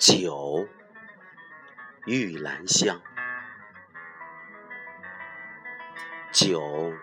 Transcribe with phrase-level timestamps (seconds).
[0.00, 0.66] 酒，
[2.06, 3.02] 玉兰香。
[6.32, 6.94] 酒，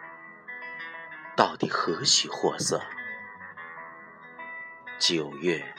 [1.35, 2.81] 到底何许货色？
[4.97, 5.75] 九月，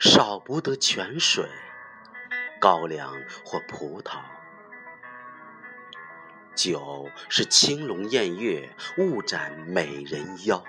[0.00, 1.46] 少不得泉水、
[2.58, 3.14] 高粱
[3.44, 4.22] 或葡萄。
[6.54, 10.64] 酒是青龙偃月，误斩美人腰。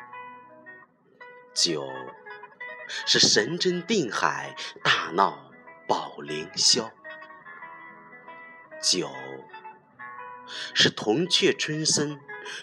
[1.53, 1.89] 酒
[3.05, 5.42] 是神针定海，大闹。
[5.85, 6.89] 宝凌霄，
[8.81, 9.09] 酒
[10.73, 12.19] 是铜雀春深，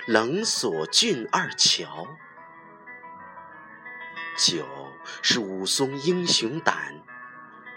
[0.07, 2.09] 冷锁俊二乔；
[4.39, 4.67] 酒
[5.21, 7.03] 是武松英雄胆，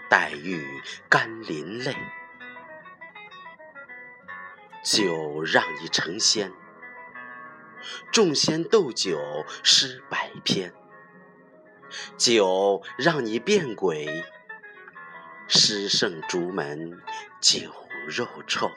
[0.08, 0.66] 黛玉
[1.10, 1.92] 甘霖泪；
[4.82, 6.50] 酒让你成仙，
[8.10, 10.70] 众仙斗酒诗百篇；
[12.16, 14.24] 酒让你变鬼。
[15.56, 17.00] 诗圣竹门
[17.40, 17.72] 酒
[18.08, 18.68] 肉臭，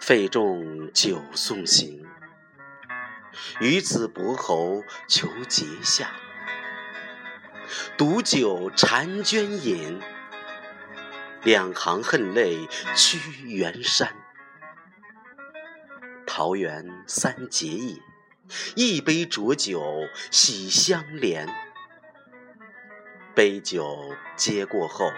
[0.00, 2.04] 费仲酒送行，
[3.60, 6.10] 与子伯侯求结下。
[7.96, 10.00] 独酒婵娟饮，
[11.44, 14.12] 两行恨泪屈原山。
[16.26, 18.02] 桃园三结义，
[18.74, 19.80] 一杯浊酒
[20.32, 21.65] 喜相连。
[23.36, 25.12] 杯酒接过后，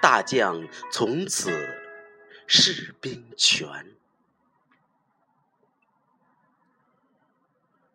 [0.00, 1.50] 大将从此
[2.46, 3.68] 士兵全。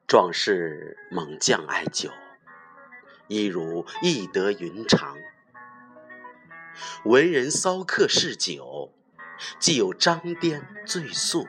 [0.05, 2.11] 壮士猛将爱酒，
[3.27, 5.17] 一如易得云长。
[7.05, 8.93] 文人骚客嗜酒，
[9.57, 11.47] 既有张颠醉素。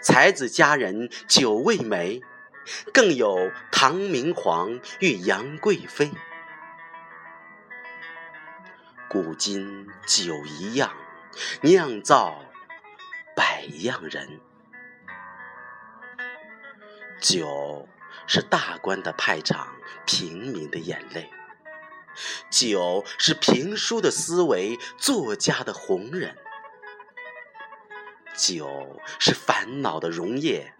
[0.00, 2.22] 才子佳人酒未美。
[2.92, 6.10] 更有唐明皇与杨贵妃，
[9.08, 10.94] 古今酒一样，
[11.62, 12.44] 酿造
[13.34, 14.40] 百样人。
[17.20, 17.88] 酒
[18.26, 19.76] 是大官的派场，
[20.06, 21.28] 平民的眼泪；
[22.50, 26.34] 酒是评书的思维，作家的红人；
[28.34, 30.72] 酒是烦恼的溶液。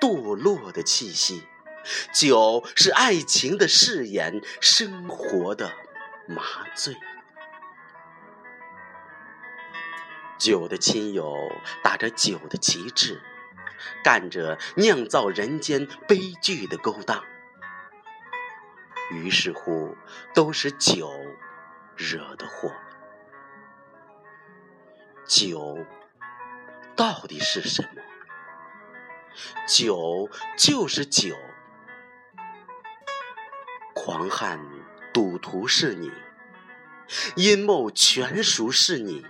[0.00, 1.46] 堕落的气息，
[2.12, 5.72] 酒是爱情的誓言，生活的
[6.26, 6.42] 麻
[6.74, 6.96] 醉。
[10.38, 11.34] 酒的亲友
[11.82, 13.20] 打着酒的旗帜，
[14.04, 17.24] 干着酿造人间悲剧的勾当。
[19.10, 19.96] 于是乎，
[20.34, 21.10] 都是酒
[21.96, 22.72] 惹的祸。
[25.26, 25.78] 酒
[26.94, 28.02] 到底是什么？
[29.66, 31.34] 酒就是酒，
[33.94, 34.60] 狂汉
[35.12, 36.10] 赌徒是你，
[37.36, 39.26] 阴谋权术是你，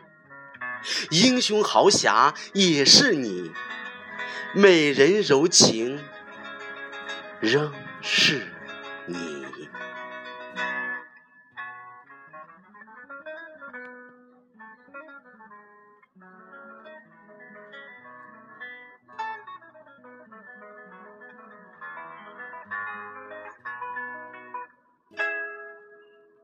[1.11, 3.53] 英雄豪侠也是你，
[4.55, 6.01] 美人柔情
[7.41, 8.47] 仍是
[9.07, 9.48] 你。